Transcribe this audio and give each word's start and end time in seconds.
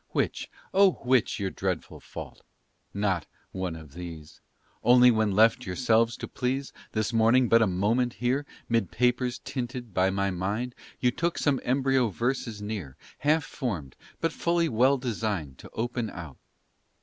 Which, 0.13 0.49
oh, 0.73 0.93
which 1.03 1.39
Your 1.39 1.51
dreadful 1.51 1.99
fault? 1.99 2.41
Not 2.91 3.27
one 3.51 3.75
of 3.75 3.93
these; 3.93 4.41
Only 4.83 5.11
when 5.11 5.29
left 5.29 5.63
yourselves 5.67 6.17
to 6.17 6.27
please 6.27 6.73
This 6.93 7.13
morning 7.13 7.47
but 7.47 7.61
a 7.61 7.67
moment 7.67 8.13
here 8.13 8.47
'Mid 8.67 8.89
papers 8.89 9.37
tinted 9.37 9.93
by 9.93 10.09
my 10.09 10.31
mind 10.31 10.73
You 10.99 11.11
took 11.11 11.37
some 11.37 11.59
embryo 11.63 12.09
verses 12.09 12.63
near 12.63 12.97
Half 13.19 13.43
formed, 13.43 13.95
but 14.19 14.33
fully 14.33 14.67
well 14.69 14.97
designed 14.97 15.59
To 15.59 15.69
open 15.73 16.09
out. 16.09 16.37